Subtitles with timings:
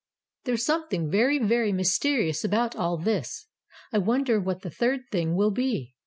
[0.45, 3.45] "There's something very, very mysterious about all this.
[3.93, 5.93] I wonder what the third thing will be."